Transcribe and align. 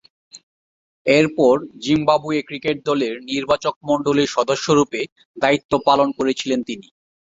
এরপর 1.05 1.53
Zimbabwe 1.83 2.41
cricket 2.47 2.77
দলের 2.85 3.13
নির্বাচকমণ্ডলীর 3.29 4.33
সদস্যরূপে 4.35 5.01
দায়িত্ব 5.37 5.71
পালন 5.87 6.07
করেছিলেন 6.17 6.59
তিনি। 6.69 6.87